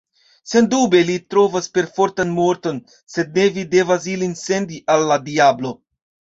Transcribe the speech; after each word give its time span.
Sendube, 0.51 1.01
ili 1.03 1.17
trovos 1.33 1.67
perfortan 1.75 2.33
morton, 2.39 2.81
sed 3.17 3.31
ne 3.39 3.47
vi 3.59 3.69
devas 3.77 4.11
ilin 4.17 4.37
sendi 4.43 4.85
al 4.97 5.09
la 5.15 5.23
diablo. 5.31 5.77